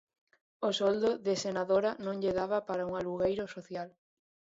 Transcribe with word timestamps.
O 0.67 0.69
soldo 0.79 1.09
de 1.25 1.33
senadora 1.43 1.91
non 2.05 2.15
lle 2.21 2.33
daba 2.39 2.57
para 2.67 2.87
un 2.89 2.93
alugueiro 2.95 3.45
social. 3.55 3.89